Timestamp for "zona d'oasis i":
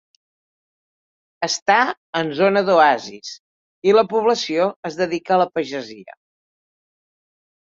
2.39-3.93